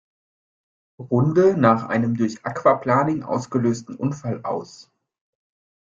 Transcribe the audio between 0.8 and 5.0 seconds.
Runde nach einem durch Aquaplaning ausgelösten Unfall aus.